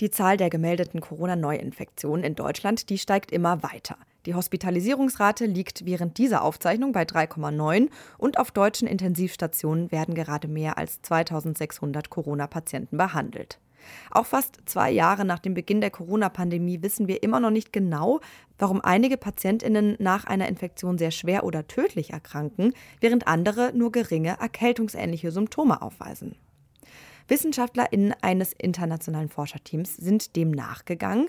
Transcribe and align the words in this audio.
Die 0.00 0.10
Zahl 0.10 0.36
der 0.36 0.50
gemeldeten 0.50 1.00
Corona-Neuinfektionen 1.00 2.24
in 2.24 2.34
Deutschland, 2.34 2.90
die 2.90 2.98
steigt 2.98 3.30
immer 3.30 3.62
weiter. 3.62 3.96
Die 4.26 4.34
Hospitalisierungsrate 4.34 5.46
liegt 5.46 5.84
während 5.84 6.18
dieser 6.18 6.42
Aufzeichnung 6.42 6.90
bei 6.90 7.04
3,9 7.04 7.90
und 8.18 8.38
auf 8.38 8.50
deutschen 8.50 8.88
Intensivstationen 8.88 9.92
werden 9.92 10.16
gerade 10.16 10.48
mehr 10.48 10.78
als 10.78 11.00
2600 11.02 12.10
Corona-Patienten 12.10 12.96
behandelt. 12.96 13.60
Auch 14.10 14.26
fast 14.26 14.62
zwei 14.64 14.90
Jahre 14.90 15.24
nach 15.24 15.38
dem 15.38 15.54
Beginn 15.54 15.80
der 15.80 15.90
Corona-Pandemie 15.90 16.82
wissen 16.82 17.06
wir 17.06 17.22
immer 17.22 17.38
noch 17.38 17.50
nicht 17.50 17.72
genau, 17.72 18.18
warum 18.58 18.80
einige 18.80 19.16
Patientinnen 19.16 19.94
nach 20.00 20.24
einer 20.24 20.48
Infektion 20.48 20.98
sehr 20.98 21.12
schwer 21.12 21.44
oder 21.44 21.68
tödlich 21.68 22.10
erkranken, 22.10 22.72
während 23.00 23.28
andere 23.28 23.72
nur 23.76 23.92
geringe 23.92 24.38
erkältungsähnliche 24.40 25.30
Symptome 25.30 25.82
aufweisen. 25.82 26.34
WissenschaftlerInnen 27.28 28.14
eines 28.22 28.52
internationalen 28.52 29.28
Forscherteams 29.28 29.96
sind 29.96 30.36
dem 30.36 30.50
nachgegangen. 30.50 31.28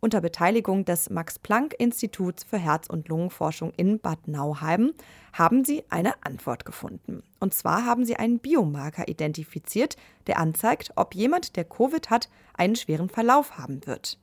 Unter 0.00 0.20
Beteiligung 0.20 0.84
des 0.84 1.10
Max-Planck-Instituts 1.10 2.44
für 2.44 2.58
Herz- 2.58 2.88
und 2.88 3.08
Lungenforschung 3.08 3.72
in 3.76 3.98
Bad 3.98 4.28
Nauheim 4.28 4.92
haben 5.32 5.64
sie 5.64 5.84
eine 5.88 6.14
Antwort 6.24 6.64
gefunden. 6.64 7.22
Und 7.40 7.54
zwar 7.54 7.84
haben 7.84 8.04
sie 8.04 8.16
einen 8.16 8.38
Biomarker 8.38 9.08
identifiziert, 9.08 9.96
der 10.26 10.38
anzeigt, 10.38 10.92
ob 10.96 11.14
jemand, 11.14 11.56
der 11.56 11.64
Covid 11.64 12.10
hat, 12.10 12.28
einen 12.54 12.76
schweren 12.76 13.08
Verlauf 13.08 13.58
haben 13.58 13.86
wird. 13.86 14.18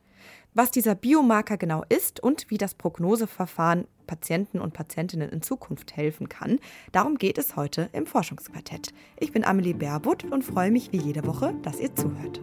Was 0.56 0.70
dieser 0.70 0.94
Biomarker 0.94 1.58
genau 1.58 1.84
ist 1.90 2.20
und 2.20 2.52
wie 2.52 2.60
das 2.60 2.76
Prognoseverfahren 2.76 3.88
Patienten 4.06 4.60
und 4.60 4.74
Patientinnen 4.74 5.30
in 5.30 5.42
Zukunft 5.42 5.96
helfen 5.98 6.30
kann, 6.30 6.60
darum 6.92 7.18
geht 7.18 7.40
es 7.40 7.56
heute 7.56 7.90
im 7.92 8.06
Forschungsquartett. 8.06 8.94
Ich 9.20 9.32
bin 9.32 9.44
Amelie 9.44 9.74
Baerbutt 9.74 10.26
und 10.26 10.44
freue 10.44 10.70
mich 10.70 10.92
wie 10.92 10.98
jede 10.98 11.26
Woche, 11.26 11.56
dass 11.64 11.80
ihr 11.80 11.96
zuhört. 11.96 12.40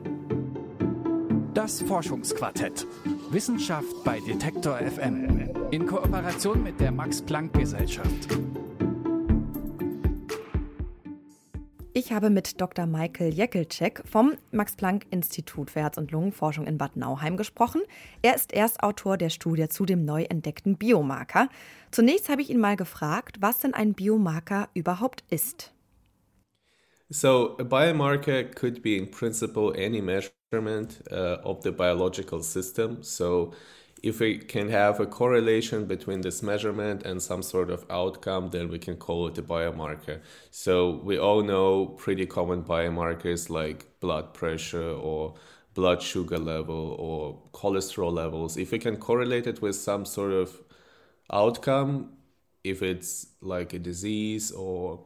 Das 1.54 1.82
Forschungsquartett. 1.82 2.84
Wissenschaft 3.30 4.02
bei 4.04 4.18
Detektor 4.20 4.78
FM. 4.78 5.50
In 5.70 5.86
Kooperation 5.86 6.64
mit 6.64 6.80
der 6.80 6.90
Max 6.90 7.24
Ich 12.02 12.12
habe 12.12 12.30
mit 12.30 12.62
Dr. 12.62 12.86
Michael 12.86 13.34
Jekelczek 13.34 14.02
vom 14.10 14.32
Max-Planck-Institut 14.52 15.70
für 15.70 15.80
Herz- 15.80 15.98
und 15.98 16.10
Lungenforschung 16.12 16.66
in 16.66 16.78
Bad 16.78 16.96
Nauheim 16.96 17.36
gesprochen. 17.36 17.82
Er 18.22 18.34
ist 18.34 18.54
Erstautor 18.54 19.18
der 19.18 19.28
Studie 19.28 19.68
zu 19.68 19.84
dem 19.84 20.06
neu 20.06 20.22
entdeckten 20.22 20.78
Biomarker. 20.78 21.50
Zunächst 21.90 22.30
habe 22.30 22.40
ich 22.40 22.48
ihn 22.48 22.58
mal 22.58 22.76
gefragt, 22.76 23.42
was 23.42 23.58
denn 23.58 23.74
ein 23.74 23.92
Biomarker 23.92 24.70
überhaupt 24.72 25.24
ist. 25.28 25.74
So, 27.10 27.58
a 27.58 27.64
biomarker 27.64 28.44
could 28.44 28.80
be 28.80 28.96
in 28.96 29.10
principle 29.10 29.74
any 29.76 30.00
measurement 30.00 31.02
uh, 31.12 31.36
of 31.44 31.62
the 31.62 31.70
biological 31.70 32.42
system. 32.42 33.02
So, 33.02 33.52
if 34.02 34.20
we 34.20 34.38
can 34.38 34.68
have 34.70 35.00
a 35.00 35.06
correlation 35.06 35.84
between 35.84 36.22
this 36.22 36.42
measurement 36.42 37.04
and 37.04 37.22
some 37.22 37.42
sort 37.42 37.70
of 37.70 37.84
outcome, 37.90 38.48
then 38.48 38.68
we 38.68 38.78
can 38.78 38.96
call 38.96 39.26
it 39.28 39.38
a 39.38 39.42
biomarker. 39.42 40.20
So 40.50 41.00
we 41.04 41.18
all 41.18 41.42
know 41.42 41.86
pretty 41.86 42.26
common 42.26 42.62
biomarkers 42.62 43.50
like 43.50 44.00
blood 44.00 44.32
pressure 44.34 44.92
or 44.92 45.34
blood 45.74 46.02
sugar 46.02 46.38
level 46.38 46.96
or 46.98 47.38
cholesterol 47.52 48.12
levels. 48.12 48.56
If 48.56 48.72
we 48.72 48.78
can 48.78 48.96
correlate 48.96 49.46
it 49.46 49.62
with 49.62 49.76
some 49.76 50.04
sort 50.04 50.32
of 50.32 50.58
outcome, 51.32 52.12
if 52.64 52.82
it's 52.82 53.26
like 53.40 53.72
a 53.72 53.78
disease 53.78 54.50
or 54.50 55.00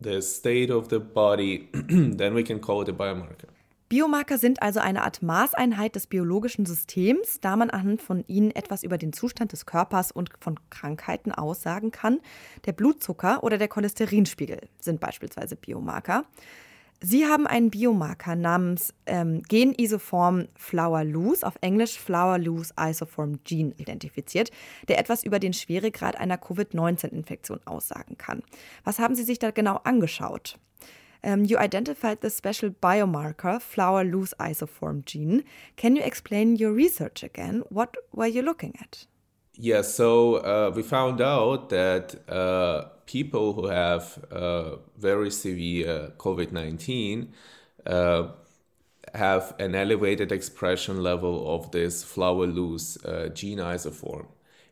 the 0.00 0.20
state 0.22 0.70
of 0.70 0.88
the 0.88 1.00
body, 1.00 1.68
then 1.72 2.34
we 2.34 2.42
can 2.42 2.60
call 2.60 2.82
it 2.82 2.88
a 2.88 2.92
biomarker. 2.92 3.55
Biomarker 3.88 4.36
sind 4.36 4.62
also 4.62 4.80
eine 4.80 5.04
Art 5.04 5.22
Maßeinheit 5.22 5.94
des 5.94 6.08
biologischen 6.08 6.66
Systems, 6.66 7.40
da 7.40 7.54
man 7.54 7.70
anhand 7.70 8.02
von 8.02 8.24
ihnen 8.26 8.50
etwas 8.50 8.82
über 8.82 8.98
den 8.98 9.12
Zustand 9.12 9.52
des 9.52 9.64
Körpers 9.64 10.10
und 10.10 10.30
von 10.40 10.58
Krankheiten 10.70 11.30
aussagen 11.30 11.92
kann. 11.92 12.18
Der 12.64 12.72
Blutzucker 12.72 13.44
oder 13.44 13.58
der 13.58 13.68
Cholesterinspiegel 13.68 14.68
sind 14.80 14.98
beispielsweise 14.98 15.54
Biomarker. 15.54 16.24
Sie 17.00 17.26
haben 17.26 17.46
einen 17.46 17.70
Biomarker 17.70 18.34
namens 18.34 18.92
ähm, 19.04 19.42
Genisoform 19.42 20.48
Flower 20.56 21.04
Loose, 21.04 21.46
auf 21.46 21.54
Englisch 21.60 21.98
Flower 21.98 22.38
Loose 22.38 22.72
Isoform 22.80 23.38
Gene, 23.44 23.74
identifiziert, 23.76 24.50
der 24.88 24.98
etwas 24.98 25.22
über 25.22 25.38
den 25.38 25.52
Schweregrad 25.52 26.16
einer 26.16 26.38
Covid-19-Infektion 26.38 27.60
aussagen 27.66 28.16
kann. 28.18 28.42
Was 28.82 28.98
haben 28.98 29.14
Sie 29.14 29.24
sich 29.24 29.38
da 29.38 29.50
genau 29.52 29.76
angeschaut? 29.84 30.58
Um, 31.24 31.44
you 31.44 31.58
identified 31.58 32.20
the 32.20 32.30
special 32.30 32.70
biomarker, 32.70 33.60
flower 33.60 34.04
lose 34.04 34.34
isoform 34.38 35.04
gene. 35.04 35.44
Can 35.76 35.96
you 35.96 36.02
explain 36.02 36.56
your 36.56 36.72
research 36.72 37.22
again? 37.22 37.62
What 37.68 37.96
were 38.12 38.26
you 38.26 38.42
looking 38.42 38.74
at? 38.80 39.06
Yeah, 39.58 39.82
so 39.82 40.36
uh, 40.36 40.70
we 40.74 40.82
found 40.82 41.20
out 41.20 41.70
that 41.70 42.14
uh, 42.28 42.88
people 43.06 43.54
who 43.54 43.68
have 43.68 44.22
uh, 44.30 44.76
very 44.98 45.30
severe 45.30 46.12
COVID 46.18 46.52
19 46.52 47.32
uh, 47.86 48.28
have 49.14 49.54
an 49.58 49.74
elevated 49.74 50.30
expression 50.30 51.02
level 51.02 51.54
of 51.54 51.70
this 51.70 52.04
flower 52.04 52.46
lose 52.46 52.98
uh, 53.04 53.28
gene 53.28 53.58
isoform. 53.58 54.26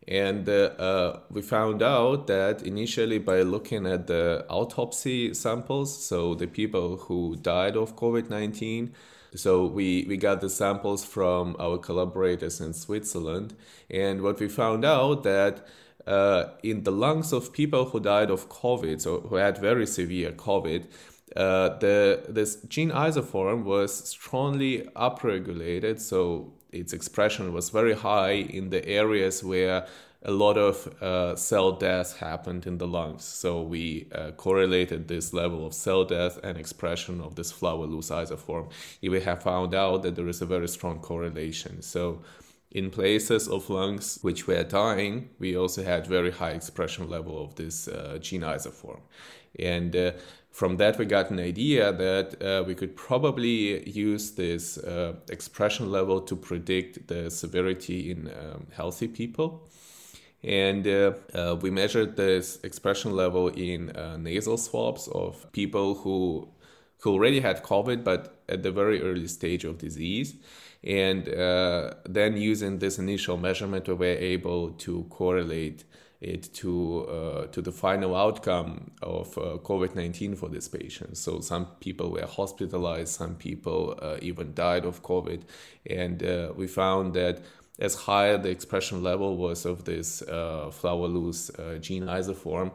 And 0.06 0.48
uh, 0.48 0.70
uh, 0.78 1.20
we 1.31 1.41
found 1.41 1.82
out 1.82 2.26
that 2.26 2.62
initially 2.62 3.19
by 3.19 3.42
looking 3.42 3.87
at 3.87 4.06
the 4.06 4.44
autopsy 4.48 5.32
samples, 5.32 6.06
so 6.06 6.34
the 6.34 6.47
people 6.47 6.97
who 6.97 7.37
died 7.37 7.76
of 7.76 7.97
COVID 7.97 8.28
19, 8.28 8.94
so 9.34 9.66
we, 9.66 10.04
we 10.09 10.16
got 10.16 10.41
the 10.41 10.50
samples 10.50 11.04
from 11.04 11.56
our 11.59 11.78
collaborators 11.78 12.60
in 12.60 12.72
Switzerland. 12.72 13.54
And 13.91 14.22
what 14.22 14.38
we 14.38 14.48
found 14.48 14.84
out 14.84 15.25
that 15.25 15.66
uh, 16.06 16.50
in 16.62 16.84
the 16.84 16.93
lungs 16.93 17.32
of 17.32 17.53
people 17.53 17.87
who 17.87 18.00
died 18.00 18.31
of 18.31 18.48
COVID, 18.48 19.00
so 19.00 19.20
who 19.20 19.37
had 19.37 19.59
very 19.59 19.87
severe 19.87 20.32
COVID, 20.32 20.84
uh, 21.34 21.78
the 21.78 22.25
this 22.28 22.56
gene 22.69 22.91
isoform 22.91 23.64
was 23.64 24.09
strongly 24.09 24.82
upregulated. 24.94 25.98
So 25.98 26.53
its 26.75 26.93
expression 26.93 27.53
was 27.53 27.71
very 27.71 27.95
high 27.95 28.33
in 28.33 28.71
the 28.71 28.87
areas 28.87 29.45
where 29.45 29.87
a 30.25 30.31
lot 30.31 30.57
of 30.57 30.87
uh, 31.03 31.37
cell 31.37 31.73
death 31.73 32.19
happened 32.19 32.67
in 32.67 32.79
the 32.79 32.87
lungs. 32.87 33.25
So 33.25 33.62
we 33.62 34.09
uh, 34.12 34.31
correlated 34.33 35.07
this 35.07 35.35
level 35.35 35.67
of 35.67 35.75
cell 35.75 36.05
death 36.05 36.39
and 36.43 36.57
expression 36.57 37.21
of 37.21 37.35
this 37.35 37.53
flower 37.53 37.87
lose 37.87 38.09
isoform. 38.09 38.71
We 39.03 39.21
have 39.21 39.43
found 39.43 39.75
out 39.75 40.03
that 40.03 40.17
there 40.17 40.29
is 40.29 40.41
a 40.41 40.47
very 40.47 40.69
strong 40.69 41.01
correlation. 41.01 41.83
So 41.83 42.23
in 42.71 42.91
places 42.91 43.49
of 43.49 43.69
lungs 43.69 44.19
which 44.23 44.47
were 44.47 44.65
dying, 44.65 45.29
we 45.39 45.56
also 45.56 45.85
had 45.85 46.06
very 46.06 46.31
high 46.31 46.51
expression 46.53 47.09
level 47.09 47.45
of 47.45 47.55
this 47.56 47.87
uh, 47.87 48.19
gene 48.21 48.41
isoform. 48.41 49.01
And 49.59 49.95
uh, 49.95 50.12
from 50.54 50.76
that, 50.76 50.98
we 50.98 51.04
got 51.04 51.31
an 51.31 51.41
idea 51.41 51.92
that 51.92 52.41
uh, 52.41 52.62
we 52.62 52.76
could 52.76 52.94
probably 52.94 53.91
use 53.91 54.31
this 54.31 54.78
uh, 54.78 55.15
expression 55.28 55.91
level 55.91 56.20
to 56.20 56.37
predict 56.37 57.09
the 57.09 57.28
severity 57.28 58.12
in 58.12 58.28
um, 58.28 58.69
healthy 58.70 59.09
people. 59.09 59.69
And 60.44 60.87
uh, 60.87 61.14
uh, 61.34 61.56
we 61.60 61.72
measured 61.72 62.14
this 62.14 62.60
expression 62.62 63.16
level 63.16 63.48
in 63.48 63.91
uh, 63.97 64.16
nasal 64.16 64.56
swabs 64.56 65.09
of 65.09 65.50
people 65.50 65.97
who, 65.97 66.47
who 67.00 67.10
already 67.10 67.41
had 67.41 67.64
COVID, 67.64 68.04
but 68.04 68.41
at 68.48 68.62
the 68.62 68.70
very 68.70 69.03
early 69.03 69.26
stage 69.26 69.64
of 69.64 69.78
disease. 69.78 70.37
And 70.84 71.28
uh, 71.28 71.94
then 72.09 72.37
using 72.37 72.78
this 72.78 73.00
initial 73.00 73.37
measurement, 73.38 73.88
we 73.88 73.94
were 73.94 74.04
able 74.04 74.70
to 74.70 75.03
correlate 75.10 75.82
it 76.20 76.54
to 76.54 77.06
uh, 77.06 77.47
to 77.48 77.60
the 77.62 77.72
final 77.72 78.14
outcome 78.16 78.92
of 79.02 79.36
uh, 79.36 79.58
COVID 79.62 79.94
nineteen 79.94 80.36
for 80.36 80.48
this 80.48 80.69
patient. 80.69 81.16
So 81.16 81.41
some 81.41 81.66
people 81.80 82.10
were 82.10 82.26
hospitalized, 82.26 83.08
some 83.08 83.34
people 83.34 83.98
uh, 84.00 84.16
even 84.22 84.54
died 84.54 84.84
of 84.84 85.02
COVID, 85.02 85.42
and 85.91 86.22
uh, 86.22 86.52
we 86.56 86.66
found 86.66 87.14
that 87.14 87.43
as 87.78 87.94
high 87.94 88.37
the 88.37 88.50
expression 88.50 89.02
level 89.02 89.37
was 89.37 89.66
of 89.66 89.84
this 89.84 90.22
uh, 90.22 90.70
flower 90.70 91.08
lose 91.08 91.50
uh, 91.58 91.76
gene 91.81 92.06
isoform, 92.06 92.70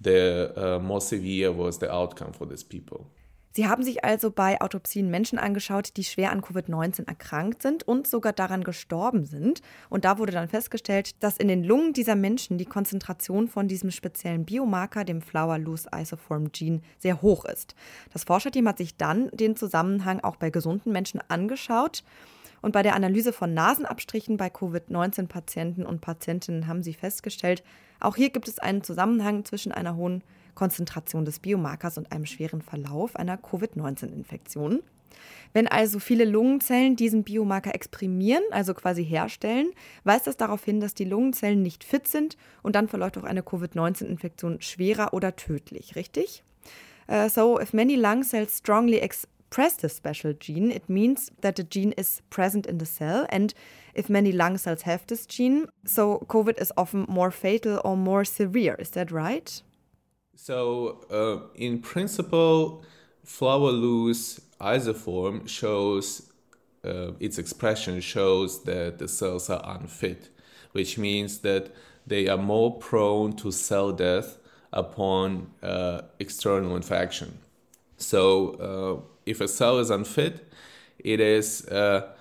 the 0.00 0.80
more 0.82 1.00
severe 1.00 1.52
was 1.52 1.78
the 1.78 1.92
outcome 1.92 2.32
for 2.32 2.46
these 2.46 2.64
people. 2.64 3.06
Sie 3.52 3.66
haben 3.66 3.82
sich 3.82 4.04
also 4.04 4.30
bei 4.30 4.60
Autopsien 4.60 5.10
Menschen 5.10 5.38
angeschaut, 5.38 5.96
die 5.96 6.04
schwer 6.04 6.30
an 6.30 6.40
Covid-19 6.40 7.08
erkrankt 7.08 7.62
sind 7.62 7.82
und 7.82 8.06
sogar 8.06 8.32
daran 8.32 8.62
gestorben 8.62 9.24
sind. 9.24 9.60
Und 9.88 10.04
da 10.04 10.18
wurde 10.18 10.32
dann 10.32 10.48
festgestellt, 10.48 11.20
dass 11.22 11.36
in 11.36 11.48
den 11.48 11.64
Lungen 11.64 11.92
dieser 11.92 12.14
Menschen 12.14 12.58
die 12.58 12.64
Konzentration 12.64 13.48
von 13.48 13.66
diesem 13.66 13.90
speziellen 13.90 14.44
Biomarker, 14.44 15.04
dem 15.04 15.20
Flower 15.20 15.58
Loose 15.58 15.88
Isoform 15.92 16.52
Gene, 16.52 16.80
sehr 16.98 17.22
hoch 17.22 17.44
ist. 17.44 17.74
Das 18.12 18.22
Forscherteam 18.22 18.68
hat 18.68 18.78
sich 18.78 18.96
dann 18.96 19.30
den 19.32 19.56
Zusammenhang 19.56 20.20
auch 20.20 20.36
bei 20.36 20.50
gesunden 20.50 20.92
Menschen 20.92 21.20
angeschaut. 21.26 22.04
Und 22.62 22.72
bei 22.72 22.82
der 22.82 22.94
Analyse 22.94 23.32
von 23.32 23.52
Nasenabstrichen 23.52 24.36
bei 24.36 24.50
Covid-19-Patienten 24.50 25.84
und 25.84 26.00
Patientinnen 26.00 26.66
haben 26.68 26.82
sie 26.82 26.94
festgestellt, 26.94 27.64
auch 27.98 28.16
hier 28.16 28.30
gibt 28.30 28.48
es 28.48 28.58
einen 28.58 28.84
Zusammenhang 28.84 29.44
zwischen 29.44 29.72
einer 29.72 29.96
hohen 29.96 30.22
Konzentration 30.60 31.24
des 31.24 31.38
Biomarkers 31.38 31.96
und 31.96 32.12
einem 32.12 32.26
schweren 32.26 32.60
Verlauf 32.60 33.16
einer 33.16 33.38
Covid-19-Infektion. 33.38 34.82
Wenn 35.54 35.66
also 35.66 35.98
viele 35.98 36.26
Lungenzellen 36.26 36.96
diesen 36.96 37.24
Biomarker 37.24 37.74
exprimieren, 37.74 38.42
also 38.50 38.74
quasi 38.74 39.02
herstellen, 39.02 39.70
weist 40.04 40.26
das 40.26 40.36
darauf 40.36 40.62
hin, 40.62 40.78
dass 40.78 40.92
die 40.92 41.06
Lungenzellen 41.06 41.62
nicht 41.62 41.82
fit 41.82 42.06
sind 42.06 42.36
und 42.62 42.74
dann 42.74 42.88
verläuft 42.88 43.16
auch 43.16 43.24
eine 43.24 43.42
Covid-19-Infektion 43.42 44.60
schwerer 44.60 45.14
oder 45.14 45.34
tödlich, 45.34 45.96
richtig? 45.96 46.42
Uh, 47.08 47.30
so, 47.30 47.58
if 47.58 47.72
many 47.72 47.96
lung 47.96 48.22
cells 48.22 48.58
strongly 48.58 48.98
express 48.98 49.78
this 49.78 49.96
special 49.96 50.34
gene, 50.38 50.74
it 50.74 50.90
means 50.90 51.32
that 51.40 51.56
the 51.56 51.64
gene 51.66 51.92
is 51.92 52.22
present 52.28 52.66
in 52.66 52.78
the 52.78 52.84
cell. 52.84 53.26
And 53.30 53.54
if 53.94 54.10
many 54.10 54.30
lung 54.30 54.58
cells 54.58 54.84
have 54.84 55.06
this 55.06 55.26
gene, 55.26 55.68
so 55.86 56.22
COVID 56.28 56.60
is 56.60 56.70
often 56.76 57.06
more 57.08 57.30
fatal 57.30 57.80
or 57.82 57.96
more 57.96 58.26
severe. 58.26 58.74
Is 58.74 58.90
that 58.90 59.10
right? 59.10 59.62
So, 60.42 61.04
uh, 61.10 61.54
in 61.54 61.80
principle, 61.80 62.82
flower 63.26 63.70
lose 63.72 64.40
isoform 64.58 65.46
shows 65.46 66.32
uh, 66.82 67.12
its 67.20 67.36
expression 67.36 68.00
shows 68.00 68.64
that 68.64 68.98
the 68.98 69.06
cells 69.06 69.50
are 69.50 69.60
unfit, 69.62 70.30
which 70.72 70.96
means 70.96 71.40
that 71.40 71.70
they 72.06 72.26
are 72.26 72.38
more 72.38 72.78
prone 72.78 73.34
to 73.34 73.52
cell 73.52 73.92
death 73.92 74.38
upon 74.72 75.50
uh, 75.62 76.00
external 76.18 76.74
infection. 76.74 77.36
So, 77.98 78.54
uh, 78.54 79.12
if 79.26 79.42
a 79.42 79.46
cell 79.46 79.78
is 79.78 79.90
unfit, 79.90 80.50
it 80.98 81.20
is 81.20 81.66
uh, 81.68 82.12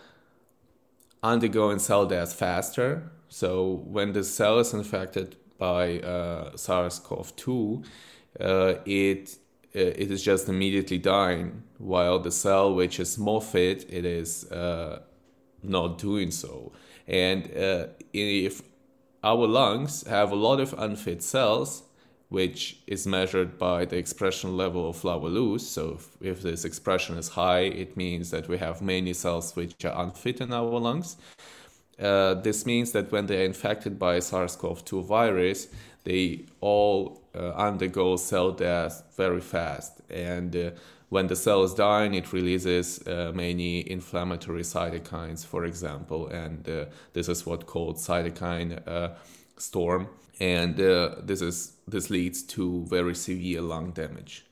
undergoing 1.24 1.80
cell 1.80 2.06
death 2.06 2.34
faster. 2.34 3.12
So, 3.30 3.82
when 3.86 4.12
the 4.12 4.26
cell 4.26 4.60
is 4.60 4.74
infected 4.74 5.38
by 5.60 6.00
uh, 6.00 6.58
SARS 6.58 6.98
CoV 7.00 7.36
2, 7.36 7.84
uh, 8.40 8.74
it 8.86 9.38
uh, 9.76 9.80
it 9.80 10.10
is 10.10 10.24
just 10.24 10.50
immediately 10.50 10.98
dying, 10.98 11.62
while 11.78 12.18
the 12.18 12.32
cell 12.32 12.74
which 12.74 13.00
is 13.00 13.20
more 13.20 13.42
fit, 13.42 13.86
it 13.88 14.04
is 14.04 14.52
uh, 14.52 15.02
not 15.62 16.00
doing 16.00 16.32
so. 16.32 16.72
And 17.08 17.56
uh, 17.56 17.88
if 18.12 18.64
our 19.24 19.46
lungs 19.46 20.08
have 20.08 20.32
a 20.32 20.36
lot 20.36 20.60
of 20.60 20.74
unfit 20.78 21.22
cells, 21.22 21.84
which 22.30 22.78
is 22.86 23.08
measured 23.08 23.58
by 23.58 23.86
the 23.86 23.98
expression 23.98 24.56
level 24.56 24.88
of 24.90 25.04
lose. 25.04 25.68
So 25.68 25.98
if, 26.00 26.08
if, 26.22 26.42
this 26.44 26.64
expression 26.64 27.18
is 27.18 27.30
high, 27.30 27.62
it 27.62 27.98
means 27.98 28.30
that 28.30 28.48
we 28.48 28.60
have 28.60 28.82
many 28.82 29.14
cells 29.14 29.56
which 29.56 29.84
are 29.84 30.04
unfit 30.04 30.40
in 30.40 30.54
our 30.54 30.80
lungs. 30.80 31.18
Uh, 32.00 32.36
this 32.36 32.66
means 32.66 32.92
that 32.94 33.12
when 33.12 33.26
they 33.26 33.42
are 33.42 33.46
infected 33.46 34.00
by 34.00 34.20
SARS-CoV-2 34.20 35.04
virus, 35.04 35.68
they 36.06 36.46
all 36.62 37.22
uh, 37.36 37.50
undergo 37.52 38.16
cell 38.16 38.52
death 38.52 39.04
very 39.16 39.42
fast. 39.42 40.02
And 40.10 40.56
uh, 40.56 40.72
when 41.10 41.28
the 41.28 41.36
cell 41.36 41.64
is 41.64 41.74
dying, 41.74 42.14
it 42.14 42.32
releases 42.32 43.06
uh, 43.08 43.32
many 43.34 43.90
inflammatory 43.90 44.64
cytokines, 44.64 45.46
for 45.46 45.66
example, 45.66 46.28
and 46.28 46.68
uh, 46.70 46.86
this 47.14 47.28
is 47.28 47.46
what 47.46 47.66
called 47.66 47.98
cytokine 47.98 48.88
uh, 48.88 49.10
storm. 49.58 50.08
And 50.40 50.80
uh, 50.80 51.16
this 51.22 51.42
is 51.42 51.74
this 51.88 52.10
leads 52.10 52.44
to 52.44 52.86
very 52.86 53.14
severe 53.14 53.62
lung 53.62 53.92
damage. 53.92 54.46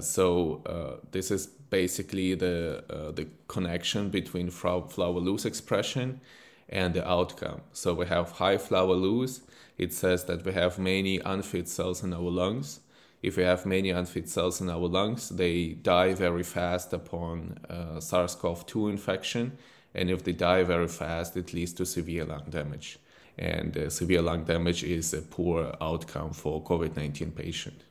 so 0.00 1.00
this 1.10 1.30
is 1.30 1.46
basically 1.46 2.34
the 2.34 2.82
the 3.14 3.26
connection 3.48 4.08
between 4.10 4.50
flower 4.50 5.20
lose 5.20 5.44
expression 5.44 6.20
and 6.70 6.94
the 6.94 7.06
outcome. 7.06 7.60
So 7.72 7.92
we 7.92 8.06
have 8.06 8.30
high 8.32 8.56
flower 8.56 8.94
lose 8.94 9.42
it 9.80 9.94
says 9.94 10.24
that 10.26 10.44
we 10.44 10.52
have 10.52 10.78
many 10.78 11.20
unfit 11.20 11.66
cells 11.66 12.04
in 12.04 12.12
our 12.12 12.30
lungs. 12.30 12.80
If 13.22 13.38
we 13.38 13.44
have 13.44 13.64
many 13.64 13.88
unfit 13.88 14.28
cells 14.28 14.60
in 14.60 14.68
our 14.68 14.86
lungs, 14.86 15.30
they 15.30 15.68
die 15.68 16.12
very 16.12 16.42
fast 16.42 16.92
upon 16.92 17.56
uh, 17.70 17.98
SARS 17.98 18.34
CoV 18.34 18.66
2 18.66 18.88
infection. 18.88 19.56
And 19.94 20.10
if 20.10 20.22
they 20.22 20.34
die 20.34 20.64
very 20.64 20.86
fast, 20.86 21.34
it 21.38 21.54
leads 21.54 21.72
to 21.74 21.86
severe 21.86 22.26
lung 22.26 22.50
damage. 22.50 22.98
And 23.38 23.74
uh, 23.74 23.88
severe 23.88 24.20
lung 24.20 24.44
damage 24.44 24.84
is 24.84 25.14
a 25.14 25.22
poor 25.22 25.74
outcome 25.80 26.34
for 26.34 26.62
COVID-19 26.62 27.34
patient. 27.34 27.82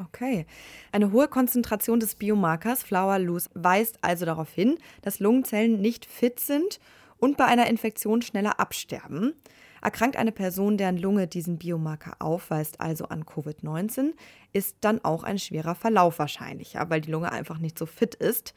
Okay. 0.00 0.46
Eine 0.90 1.12
hohe 1.12 1.28
Konzentration 1.28 2.00
des 2.00 2.16
Biomarkers 2.16 2.82
Flower 2.82 3.20
Lose 3.20 3.48
weist 3.54 3.98
also 4.02 4.24
darauf 4.24 4.50
hin, 4.50 4.78
dass 5.02 5.20
Lungenzellen 5.20 5.80
nicht 5.80 6.06
fit 6.06 6.40
sind 6.40 6.80
und 7.20 7.36
bei 7.36 7.44
einer 7.44 7.68
Infektion 7.68 8.22
schneller 8.22 8.58
absterben. 8.58 9.34
Erkrankt 9.82 10.16
eine 10.16 10.32
Person, 10.32 10.76
deren 10.76 10.98
Lunge 10.98 11.26
diesen 11.26 11.58
Biomarker 11.58 12.16
aufweist, 12.18 12.80
also 12.80 13.06
an 13.06 13.24
Covid-19, 13.24 14.12
ist 14.52 14.76
dann 14.80 15.02
auch 15.04 15.22
ein 15.22 15.38
schwerer 15.38 15.74
Verlauf 15.74 16.18
wahrscheinlicher, 16.18 16.90
weil 16.90 17.00
die 17.00 17.10
Lunge 17.10 17.32
einfach 17.32 17.58
nicht 17.58 17.78
so 17.78 17.86
fit 17.86 18.14
ist. 18.14 18.54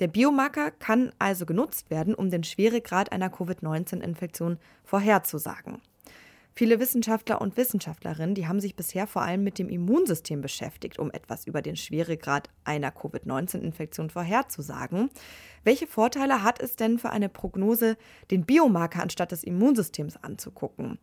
Der 0.00 0.08
Biomarker 0.08 0.70
kann 0.70 1.12
also 1.18 1.46
genutzt 1.46 1.88
werden, 1.90 2.14
um 2.14 2.30
den 2.30 2.44
Schweregrad 2.44 3.12
einer 3.12 3.30
Covid-19-Infektion 3.30 4.58
vorherzusagen. 4.84 5.80
Viele 6.58 6.80
Wissenschaftler 6.80 7.42
und 7.42 7.58
Wissenschaftlerinnen, 7.58 8.34
die 8.34 8.46
haben 8.48 8.60
sich 8.60 8.76
bisher 8.76 9.06
vor 9.06 9.20
allem 9.20 9.44
mit 9.44 9.58
dem 9.58 9.68
Immunsystem 9.68 10.40
beschäftigt, 10.40 10.98
um 10.98 11.10
etwas 11.10 11.46
über 11.46 11.60
den 11.60 11.76
Schweregrad 11.76 12.48
einer 12.64 12.90
Covid-19-Infektion 12.90 14.08
vorherzusagen. 14.08 15.10
Welche 15.64 15.86
Vorteile 15.86 16.42
hat 16.42 16.58
es 16.58 16.74
denn 16.74 16.98
für 16.98 17.10
eine 17.10 17.28
Prognose, 17.28 17.98
den 18.30 18.46
Biomarker 18.46 19.02
anstatt 19.02 19.32
des 19.32 19.44
Immunsystems 19.44 20.16
anzugucken? 20.16 20.98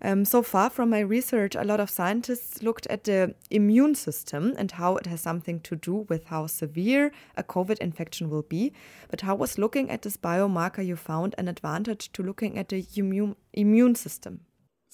Um, 0.00 0.24
so 0.24 0.44
far 0.44 0.70
from 0.70 0.90
my 0.90 1.02
research, 1.02 1.56
a 1.56 1.64
lot 1.64 1.80
of 1.80 1.90
scientists 1.90 2.62
looked 2.62 2.88
at 2.88 3.04
the 3.04 3.34
immune 3.50 3.96
system 3.96 4.54
and 4.56 4.78
how 4.78 4.96
it 4.96 5.08
has 5.08 5.20
something 5.20 5.60
to 5.64 5.74
do 5.74 6.06
with 6.08 6.30
how 6.30 6.46
severe 6.46 7.10
a 7.36 7.42
COVID 7.42 7.80
infection 7.80 8.30
will 8.30 8.44
be. 8.44 8.72
But 9.08 9.22
how 9.22 9.34
was 9.34 9.58
looking 9.58 9.90
at 9.90 10.02
this 10.02 10.16
biomarker 10.16 10.86
you 10.86 10.94
found 10.94 11.34
an 11.36 11.48
advantage 11.48 12.12
to 12.12 12.22
looking 12.22 12.56
at 12.56 12.68
the 12.68 12.86
immune, 12.94 13.34
immune 13.52 13.96
system? 13.96 14.42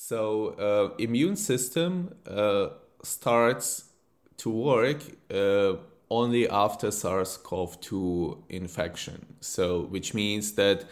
So 0.02 0.54
uh, 0.58 0.94
immune 0.96 1.36
system 1.36 2.14
uh, 2.26 2.70
starts 3.02 3.84
to 4.38 4.48
work 4.48 5.02
uh, 5.30 5.74
only 6.10 6.48
after 6.48 6.90
SARS-CoV-2 6.90 8.38
infection. 8.48 9.26
So 9.40 9.82
which 9.82 10.14
means 10.14 10.52
that 10.52 10.86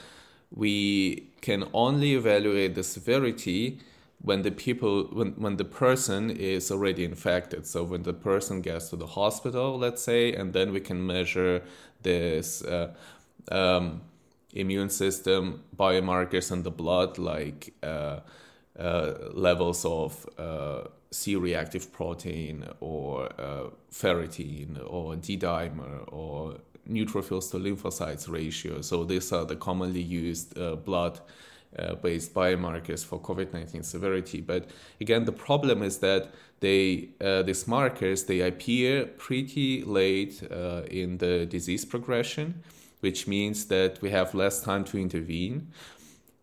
we 0.55 1.31
can 1.40 1.64
only 1.72 2.16
evaluate 2.16 2.75
the 2.75 2.84
severity 2.84 3.81
when 4.20 4.43
the 4.43 4.50
people 4.50 5.05
when, 5.05 5.32
when 5.38 5.56
the 5.56 5.64
person 5.64 6.28
is 6.28 6.70
already 6.70 7.05
infected 7.05 7.66
so 7.66 7.84
when 7.84 8.02
the 8.02 8.12
person 8.12 8.60
gets 8.60 8.90
to 8.90 8.96
the 8.96 9.06
hospital 9.06 9.78
let's 9.78 10.02
say 10.02 10.32
and 10.32 10.52
then 10.52 10.72
we 10.72 10.81
can 10.81 11.06
measure 11.06 11.62
this 12.02 12.64
uh, 12.64 12.93
um, 13.52 14.00
immune 14.55 14.90
system 14.90 15.62
biomarkers 15.76 16.50
in 16.50 16.64
the 16.64 16.70
blood 16.70 17.16
like 17.16 17.72
uh, 17.84 18.19
levels 18.79 19.85
of 19.85 20.29
uh, 20.39 20.85
C-reactive 21.11 21.93
protein 21.93 22.65
or 22.81 23.29
uh, 23.41 23.70
ferritin 23.93 24.79
or 24.87 25.17
D-dimer 25.17 26.05
or 26.13 26.55
neutrophils 26.89 27.51
to 27.51 27.58
lymphocytes 27.58 28.31
ratio. 28.31 28.81
So 28.82 29.05
these 29.05 29.32
are 29.32 29.44
the 29.44 29.56
commonly 29.56 30.03
used 30.03 30.58
uh, 30.58 30.77
blood 30.77 31.20
uh, 31.79 31.94
based 31.97 32.32
biomarkers 32.32 33.05
for 33.05 33.20
COVID-19 33.20 33.85
severity. 33.85 34.41
But 34.41 34.70
again, 35.01 35.25
the 35.25 35.32
problem 35.32 35.82
is 35.82 35.99
that 35.99 36.31
they 36.61 37.11
uh, 37.20 37.43
these 37.43 37.69
markers 37.69 38.25
they 38.25 38.41
appear 38.41 39.06
pretty 39.06 39.85
late 39.85 40.43
in 40.91 41.19
the 41.19 41.47
disease 41.47 41.85
progression, 41.85 42.63
which 43.01 43.29
means 43.29 43.67
that 43.67 44.01
we 44.03 44.11
have 44.11 44.35
less 44.35 44.61
time 44.61 44.85
to 44.85 44.99
intervene. 44.99 45.69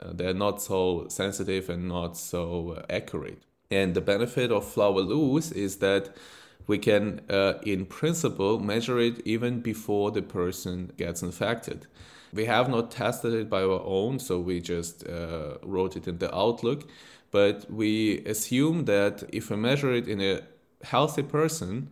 Uh, 0.02 0.12
they're 0.14 0.34
not 0.34 0.62
so 0.62 1.08
sensitive 1.10 1.70
and 1.70 1.88
not 1.88 2.18
so 2.18 2.84
accurate. 2.90 3.44
And 3.72 3.94
the 3.94 4.02
benefit 4.02 4.52
of 4.52 4.66
flower 4.66 5.02
lose 5.02 5.52
is 5.52 5.78
that 5.78 6.16
we 6.68 6.78
can, 6.78 7.22
uh, 7.30 7.54
in 7.64 7.86
principle, 7.86 8.60
measure 8.60 9.00
it 9.00 9.22
even 9.25 9.62
before 9.62 10.12
the 10.12 10.22
person 10.22 10.92
gets 10.98 11.22
infected. 11.22 11.88
We 12.34 12.46
have 12.46 12.70
not 12.70 12.92
tested 12.92 13.34
it 13.34 13.50
by 13.50 13.62
our 13.62 13.82
own, 13.86 14.20
so 14.20 14.40
we 14.40 14.60
just 14.60 15.08
uh, 15.08 15.58
wrote 15.64 15.96
it 15.96 16.08
in 16.08 16.18
the 16.18 16.36
Outlook. 16.36 16.84
But 17.32 17.70
we 17.72 18.20
assume 18.25 18.86
that 18.86 19.24
if 19.32 19.50
we 19.50 19.58
measure 19.58 19.94
it 19.94 20.08
in 20.08 20.22
a 20.22 20.42
healthy 20.84 21.24
person 21.24 21.90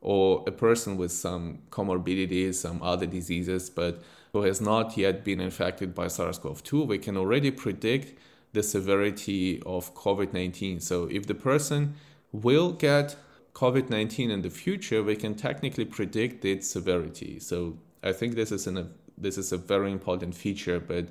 or 0.00 0.44
a 0.46 0.52
person 0.52 0.96
with 0.96 1.12
some 1.12 1.58
comorbidities, 1.70 2.54
some 2.54 2.82
other 2.82 3.06
diseases, 3.06 3.68
but 3.68 4.00
who 4.32 4.42
has 4.42 4.60
not 4.60 4.96
yet 4.96 5.24
been 5.24 5.40
infected 5.40 5.94
by 5.94 6.06
SARS 6.06 6.38
CoV 6.38 6.62
2, 6.62 6.84
we 6.84 6.98
can 6.98 7.16
already 7.16 7.50
predict 7.50 8.18
the 8.52 8.62
severity 8.62 9.62
of 9.66 9.94
COVID 9.94 10.32
19. 10.32 10.80
So, 10.80 11.04
if 11.10 11.26
the 11.26 11.34
person 11.34 11.94
will 12.32 12.72
get 12.72 13.16
COVID 13.54 13.90
19 13.90 14.30
in 14.30 14.42
the 14.42 14.50
future, 14.50 15.02
we 15.02 15.16
can 15.16 15.34
technically 15.34 15.84
predict 15.84 16.44
its 16.44 16.68
severity. 16.68 17.40
So, 17.40 17.78
I 18.02 18.12
think 18.12 18.34
this 18.34 18.52
is, 18.52 18.66
an, 18.66 18.92
this 19.16 19.36
is 19.36 19.52
a 19.52 19.58
very 19.58 19.90
important 19.90 20.34
feature, 20.34 20.78
but 20.80 21.08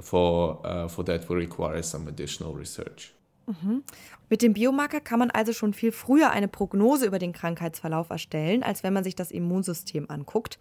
for, 0.00 0.60
uh, 0.64 0.88
for 0.88 1.04
that, 1.04 1.28
we 1.28 1.36
require 1.36 1.82
some 1.82 2.08
additional 2.08 2.54
research. 2.54 3.12
Mhm. 3.46 3.82
Mit 4.28 4.42
dem 4.42 4.54
Biomarker 4.54 5.00
kann 5.00 5.18
man 5.18 5.30
also 5.30 5.52
schon 5.52 5.74
viel 5.74 5.92
früher 5.92 6.30
eine 6.30 6.48
Prognose 6.48 7.06
über 7.06 7.18
den 7.18 7.32
Krankheitsverlauf 7.32 8.10
erstellen, 8.10 8.62
als 8.62 8.82
wenn 8.82 8.92
man 8.92 9.04
sich 9.04 9.14
das 9.14 9.30
Immunsystem 9.30 10.10
anguckt. 10.10 10.58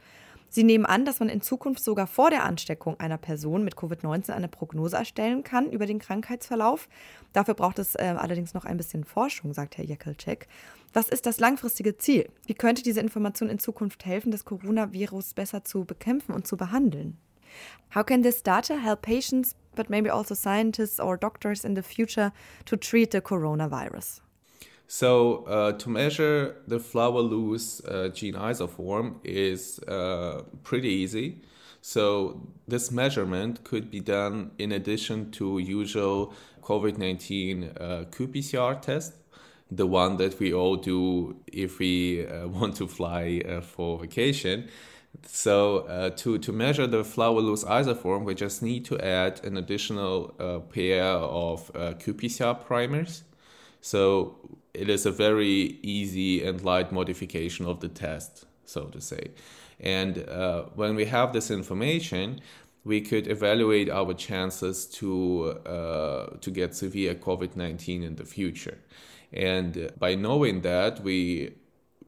Sie 0.54 0.64
nehmen 0.64 0.86
an, 0.86 1.04
dass 1.04 1.20
man 1.20 1.30
in 1.30 1.42
Zukunft 1.42 1.84
sogar 1.84 2.06
vor 2.06 2.30
der 2.30 2.44
Ansteckung 2.44 3.00
einer 3.00 3.18
Person 3.18 3.64
mit 3.64 3.74
Covid-19 3.74 4.34
eine 4.34 4.48
Prognose 4.48 4.96
erstellen 4.96 5.44
kann 5.44 5.72
über 5.72 5.88
den 5.88 5.98
Krankheitsverlauf. 5.98 6.90
Dafür 7.32 7.56
braucht 7.56 7.80
es 7.80 7.96
äh, 7.96 8.14
allerdings 8.16 8.54
noch 8.54 8.64
ein 8.64 8.78
bisschen 8.78 9.04
Forschung, 9.04 9.56
sagt 9.56 9.78
Herr 9.78 9.86
Jekelczek. 9.86 10.48
Was 10.94 11.10
ist 11.10 11.26
das 11.26 11.40
langfristige 11.40 11.98
Ziel? 11.98 12.30
Wie 12.46 12.54
könnte 12.54 12.84
diese 12.84 13.00
Information 13.00 13.50
in 13.50 13.58
Zukunft 13.58 14.06
helfen, 14.06 14.32
das 14.32 14.46
Coronavirus 14.46 15.34
besser 15.34 15.64
zu 15.64 15.86
bekämpfen 15.86 16.34
und 16.34 16.46
zu 16.46 16.56
behandeln? 16.56 17.18
How 17.96 18.06
can 18.06 18.22
this 18.22 18.44
data 18.44 18.76
help 18.76 19.02
patients, 19.02 19.56
but 19.76 19.90
maybe 19.90 20.10
also 20.10 20.36
scientists 20.36 21.00
or 21.00 21.18
doctors 21.18 21.66
in 21.66 21.74
the 21.74 21.84
future 21.84 22.32
to 22.66 22.78
treat 22.78 23.12
the 23.12 23.22
coronavirus? 23.22 24.22
So 24.88 25.46
uh, 25.46 25.72
to 25.74 25.90
measure 25.90 26.56
the 26.68 26.80
flower 26.80 27.22
lose 27.22 27.82
uh, 27.86 28.10
gene 28.10 28.36
isoform 28.36 29.16
is 29.24 29.80
uh, 29.88 30.44
pretty 30.64 30.90
easy. 30.90 31.42
So 31.82 32.48
this 32.68 32.92
measurement 32.92 33.64
could 33.64 33.90
be 33.92 34.00
done 34.00 34.52
in 34.58 34.72
addition 34.72 35.32
to 35.32 35.60
usual 35.60 36.34
COVID-19 36.62 37.82
uh, 37.82 38.06
qPCR 38.06 38.82
test, 38.82 39.14
the 39.70 39.86
one 39.86 40.18
that 40.18 40.40
we 40.40 40.54
all 40.54 40.78
do 40.78 41.36
if 41.48 41.80
we 41.80 42.26
uh, 42.26 42.48
want 42.58 42.76
to 42.78 42.88
fly 42.88 43.42
uh, 43.46 43.62
for 43.62 44.00
vacation. 44.00 44.70
So 45.26 45.80
uh, 45.80 46.10
to, 46.12 46.38
to 46.38 46.52
measure 46.52 46.88
the 46.88 47.04
flower 47.04 47.40
lose 47.40 47.64
isoform, 47.64 48.26
we 48.26 48.36
just 48.36 48.62
need 48.62 48.86
to 48.86 49.00
add 49.00 49.44
an 49.44 49.58
additional 49.58 50.34
uh, 50.40 50.60
pair 50.60 51.04
of 51.04 51.72
uh, 51.76 51.94
qPCR 51.94 52.66
primers. 52.66 53.24
So 53.82 54.60
it 54.74 54.90
is 54.90 55.06
a 55.06 55.12
very 55.12 55.80
easy 55.84 56.44
and 56.44 56.62
light 56.64 56.92
modification 56.92 57.66
of 57.66 57.80
the 57.80 57.90
test, 57.90 58.46
so 58.66 58.86
to 58.86 59.02
say. 59.02 59.32
And 59.80 60.28
uh, 60.30 60.64
when 60.76 60.96
we 60.96 61.06
have 61.06 61.34
this 61.34 61.52
information, 61.52 62.42
we 62.86 63.02
could 63.02 63.28
evaluate 63.28 63.90
our 63.90 64.14
chances 64.14 64.86
to 64.88 65.60
uh, 65.66 66.38
to 66.42 66.52
get 66.52 66.76
severe 66.76 67.16
COVID 67.16 67.56
nineteen 67.56 68.04
in 68.04 68.16
the 68.16 68.26
future. 68.26 68.80
And 69.32 69.92
by 69.98 70.16
knowing 70.16 70.62
that, 70.62 71.02
we 71.02 71.56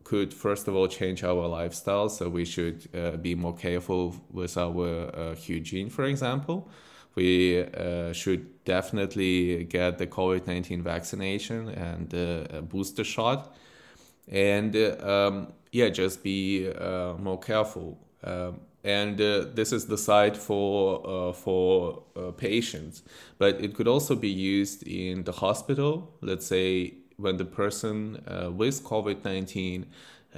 could 0.06 0.34
first 0.34 0.70
of 0.70 0.76
all 0.76 0.88
change 0.88 1.26
our 1.26 1.46
lifestyle. 1.48 2.08
So 2.08 2.30
we 2.30 2.46
should 2.46 2.88
uh, 2.96 3.18
be 3.18 3.36
more 3.36 3.56
careful 3.56 4.16
with 4.32 4.58
our 4.58 5.10
uh, 5.14 5.36
hygiene, 5.36 5.90
for 5.90 6.06
example 6.06 6.70
we 7.16 7.64
uh, 7.64 8.12
should 8.12 8.64
definitely 8.66 9.64
get 9.64 9.98
the 9.98 10.06
COVID 10.06 10.48
19 10.48 10.84
vaccination 10.84 11.70
and 11.70 12.14
uh, 12.14 12.58
a 12.58 12.62
booster 12.62 13.04
shot. 13.04 13.56
And 14.28 14.76
uh, 14.76 14.98
um, 15.00 15.54
yeah, 15.72 15.90
just 15.90 16.24
be 16.24 16.70
uh, 16.70 17.14
more 17.14 17.40
careful. 17.40 17.98
Um, 18.24 18.60
and 18.84 19.18
this 19.18 19.72
is 19.74 19.88
the 19.88 19.98
side 19.98 20.38
for, 20.38 21.34
for 21.34 22.04
patients. 22.38 23.02
But 23.40 23.60
it 23.60 23.74
could 23.74 23.88
also 23.88 24.16
be 24.16 24.30
used 24.30 24.84
in 24.84 25.24
the 25.24 25.32
hospital. 25.32 26.14
Let's 26.22 26.46
say 26.46 26.94
when 27.18 27.38
the 27.38 27.46
person 27.46 28.22
with 28.56 28.84
COVID 28.84 29.24
19 29.24 29.86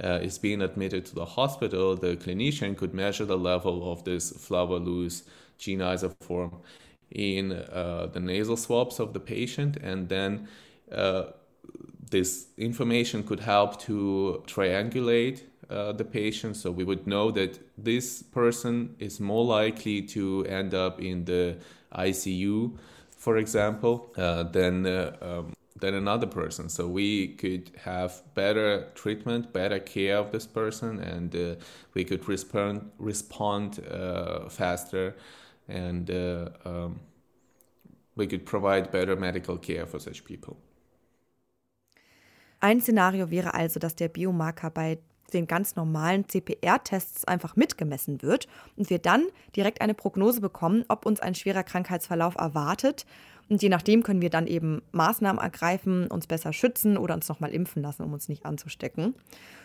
uh, 0.02 0.20
is 0.22 0.38
being 0.38 0.62
admitted 0.62 1.04
to 1.06 1.14
the 1.14 1.24
hospital, 1.24 1.96
the 1.96 2.16
clinician 2.16 2.76
could 2.76 2.94
measure 2.94 3.24
the 3.24 3.38
level 3.38 3.90
of 3.90 4.04
this 4.04 4.30
flower 4.30 4.78
lose 4.78 5.24
gene 5.58 5.80
isoform 5.80 6.54
in 7.10 7.52
uh, 7.52 8.08
the 8.12 8.20
nasal 8.20 8.56
swabs 8.56 9.00
of 9.00 9.12
the 9.12 9.20
patient, 9.20 9.76
and 9.76 10.08
then 10.08 10.46
uh, 10.92 11.24
this 12.10 12.46
information 12.56 13.22
could 13.22 13.40
help 13.40 13.80
to 13.80 14.42
triangulate 14.46 15.42
uh, 15.68 15.92
the 15.92 16.04
patient. 16.04 16.56
So 16.56 16.70
we 16.70 16.84
would 16.84 17.06
know 17.06 17.30
that 17.32 17.58
this 17.76 18.22
person 18.22 18.94
is 18.98 19.20
more 19.20 19.44
likely 19.44 20.02
to 20.02 20.44
end 20.46 20.74
up 20.74 21.00
in 21.00 21.24
the 21.24 21.56
ICU, 21.94 22.76
for 23.10 23.38
example, 23.38 24.12
uh, 24.16 24.44
than 24.44 24.86
uh, 24.86 25.16
um, 25.20 25.52
than 25.80 25.94
another 25.94 26.26
person. 26.26 26.68
So 26.68 26.86
we 26.86 27.28
could 27.28 27.70
have 27.84 28.22
better 28.34 28.88
treatment, 28.94 29.52
better 29.52 29.78
care 29.78 30.18
of 30.18 30.32
this 30.32 30.46
person, 30.46 31.00
and 31.00 31.34
uh, 31.34 31.54
we 31.94 32.04
could 32.04 32.28
respond 32.28 32.90
respond 32.98 33.80
uh, 33.90 34.48
faster, 34.48 35.14
and 35.68 36.10
uh, 36.10 36.48
um, 36.64 37.00
we 38.16 38.26
could 38.26 38.44
provide 38.44 38.90
better 38.90 39.16
medical 39.16 39.56
care 39.58 39.86
for 39.86 39.98
such 39.98 40.24
people. 40.24 40.56
Ein 42.60 42.80
Szenario 42.80 43.30
wäre 43.30 43.54
also, 43.54 43.78
dass 43.78 43.94
der 43.94 44.08
Biomarker 44.08 44.70
bei 44.70 44.98
den 45.32 45.46
ganz 45.46 45.76
normalen 45.76 46.28
CPR-Tests 46.28 47.24
einfach 47.26 47.56
mitgemessen 47.56 48.22
wird 48.22 48.48
und 48.76 48.90
wir 48.90 48.98
dann 48.98 49.24
direkt 49.56 49.80
eine 49.80 49.94
Prognose 49.94 50.40
bekommen, 50.40 50.84
ob 50.88 51.06
uns 51.06 51.20
ein 51.20 51.34
schwerer 51.34 51.62
Krankheitsverlauf 51.62 52.36
erwartet 52.36 53.06
und 53.48 53.62
je 53.62 53.68
nachdem 53.68 54.02
können 54.02 54.20
wir 54.20 54.30
dann 54.30 54.46
eben 54.46 54.82
Maßnahmen 54.92 55.40
ergreifen, 55.40 56.06
uns 56.08 56.26
besser 56.26 56.52
schützen 56.52 56.98
oder 56.98 57.14
uns 57.14 57.28
nochmal 57.28 57.50
impfen 57.50 57.82
lassen, 57.82 58.02
um 58.02 58.12
uns 58.12 58.28
nicht 58.28 58.44
anzustecken. 58.44 59.14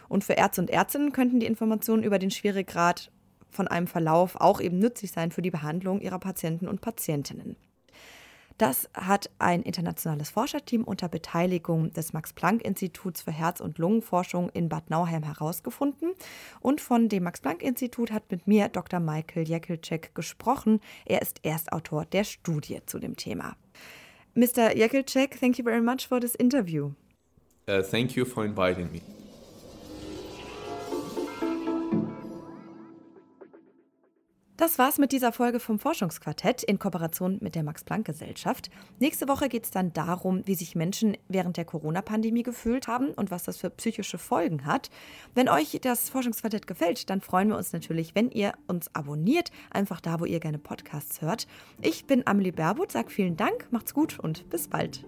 Und 0.08 0.24
für 0.24 0.34
Ärzte 0.34 0.62
und 0.62 0.70
Ärztinnen 0.70 1.12
könnten 1.12 1.40
die 1.40 1.46
Informationen 1.46 2.04
über 2.04 2.20
den 2.20 2.32
Schweregrad 2.32 3.12
von 3.50 3.68
einem 3.68 3.88
Verlauf 3.88 4.36
auch 4.40 4.62
eben 4.62 4.80
nützlich 4.80 5.12
sein 5.12 5.32
für 5.32 5.42
die 5.42 5.52
Behandlung 5.52 6.02
ihrer 6.02 6.20
Patienten 6.20 6.68
und 6.68 6.82
Patientinnen. 6.82 7.56
Das 8.58 8.90
hat 8.94 9.30
ein 9.40 9.64
internationales 9.64 10.30
Forscherteam 10.30 10.84
unter 10.84 11.10
Beteiligung 11.10 11.92
des 11.92 12.14
Max-Planck-Instituts 12.14 13.22
für 13.22 13.32
Herz- 13.32 13.62
und 13.62 13.78
Lungenforschung 13.78 14.50
in 14.50 14.70
Bad 14.70 14.90
Nauheim 14.90 15.24
herausgefunden. 15.24 16.12
Und 16.62 16.80
von 16.80 17.10
dem 17.10 17.24
Max-Planck-Institut 17.24 18.12
hat 18.12 18.30
mit 18.30 18.48
mir 18.48 18.70
Dr. 18.70 19.00
Michael 19.00 19.48
Jekelczek 19.48 20.14
gesprochen. 20.14 20.80
Er 21.06 21.22
ist 21.22 21.44
Erstautor 21.44 22.06
der 22.06 22.24
Studie 22.24 22.80
zu 22.86 23.00
dem 23.00 23.16
Thema. 23.16 23.56
Mr. 24.36 24.76
Jekelczek, 24.76 25.40
thank 25.40 25.58
you 25.58 25.64
very 25.64 25.82
much 25.82 26.08
for 26.08 26.20
this 26.20 26.36
interview. 26.36 26.92
Uh, 27.68 27.82
thank 27.82 28.16
you 28.16 28.26
for 28.26 28.46
inviting 28.46 28.92
me. 28.92 29.02
Das 34.64 34.80
war's 34.80 34.98
mit 34.98 35.12
dieser 35.12 35.34
Folge 35.34 35.60
vom 35.60 35.78
Forschungsquartett 35.78 36.64
in 36.64 36.80
Kooperation 36.80 37.38
mit 37.42 37.54
der 37.54 37.64
Max-Planck-Gesellschaft. 37.64 38.70
Nächste 38.98 39.28
Woche 39.28 39.50
geht 39.50 39.66
es 39.66 39.72
dann 39.72 39.92
darum, 39.92 40.42
wie 40.46 40.56
sich 40.56 40.74
Menschen 40.74 41.18
während 41.28 41.58
der 41.58 41.66
Corona-Pandemie 41.66 42.44
gefühlt 42.44 42.88
haben 42.88 43.10
und 43.10 43.30
was 43.30 43.44
das 43.44 43.58
für 43.58 43.70
psychische 43.72 44.18
Folgen 44.18 44.66
hat. 44.66 44.90
Wenn 45.36 45.50
euch 45.50 45.78
das 45.82 46.10
Forschungsquartett 46.10 46.66
gefällt, 46.66 47.10
dann 47.10 47.20
freuen 47.20 47.50
wir 47.50 47.58
uns 47.58 47.74
natürlich, 47.74 48.16
wenn 48.16 48.32
ihr 48.32 48.54
uns 48.66 48.90
abonniert, 48.96 49.52
einfach 49.70 50.00
da, 50.00 50.22
wo 50.22 50.24
ihr 50.24 50.40
gerne 50.40 50.60
Podcasts 50.60 51.22
hört. 51.22 51.46
Ich 51.82 52.06
bin 52.06 52.26
Amelie 52.26 52.54
Berbot, 52.54 52.94
sage 52.94 53.10
vielen 53.10 53.36
Dank, 53.36 53.68
macht's 53.70 53.94
gut 53.94 54.18
und 54.18 54.50
bis 54.50 54.70
bald. 54.70 55.06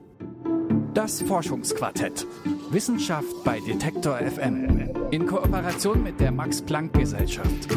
Das 0.93 1.21
Forschungsquartett. 1.21 2.27
Wissenschaft 2.71 3.33
bei 3.45 3.61
Detektor 3.61 4.17
FM. 4.17 4.91
In 5.11 5.25
Kooperation 5.25 6.03
mit 6.03 6.19
der 6.19 6.33
Max-Planck-Gesellschaft. 6.33 7.69